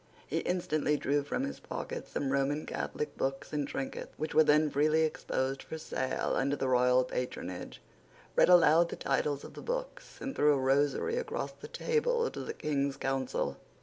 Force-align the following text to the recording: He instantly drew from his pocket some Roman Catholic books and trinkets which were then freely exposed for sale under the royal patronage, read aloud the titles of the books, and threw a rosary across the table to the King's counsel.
He 0.25 0.39
instantly 0.39 0.97
drew 0.97 1.21
from 1.21 1.43
his 1.43 1.59
pocket 1.59 2.07
some 2.07 2.31
Roman 2.31 2.65
Catholic 2.65 3.15
books 3.17 3.53
and 3.53 3.67
trinkets 3.67 4.11
which 4.17 4.33
were 4.33 4.43
then 4.43 4.71
freely 4.71 5.03
exposed 5.03 5.61
for 5.61 5.77
sale 5.77 6.33
under 6.35 6.55
the 6.55 6.67
royal 6.67 7.03
patronage, 7.03 7.79
read 8.35 8.49
aloud 8.49 8.89
the 8.89 8.95
titles 8.95 9.43
of 9.43 9.53
the 9.53 9.61
books, 9.61 10.17
and 10.19 10.35
threw 10.35 10.53
a 10.53 10.57
rosary 10.57 11.17
across 11.17 11.51
the 11.51 11.67
table 11.67 12.31
to 12.31 12.39
the 12.43 12.55
King's 12.55 12.97
counsel. 12.97 13.57